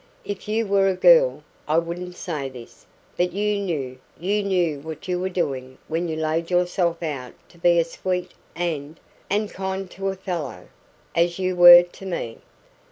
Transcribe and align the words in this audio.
If 0.25 0.47
you 0.47 0.65
were 0.65 0.89
a 0.89 0.95
girl, 0.95 1.43
I 1.67 1.77
wouldn't 1.77 2.15
say 2.15 2.49
this; 2.49 2.87
but 3.17 3.33
you 3.33 3.59
knew 3.59 3.99
you 4.19 4.41
knew 4.41 4.79
what 4.79 5.07
you 5.07 5.19
were 5.19 5.29
doing 5.29 5.77
when 5.87 6.07
you 6.07 6.15
laid 6.15 6.49
yourself 6.49 7.03
out 7.03 7.33
to 7.49 7.59
be 7.59 7.83
sweet 7.83 8.31
and 8.55 8.99
and 9.29 9.47
kind 9.51 9.91
to 9.91 10.09
a 10.09 10.15
fellow, 10.15 10.69
as 11.13 11.37
you 11.37 11.55
were 11.55 11.83
to 11.83 12.05
me. 12.07 12.39